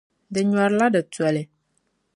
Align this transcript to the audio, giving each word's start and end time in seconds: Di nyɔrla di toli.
Di 0.33 0.41
nyɔrla 0.49 0.85
di 0.93 1.01
toli. 1.13 1.43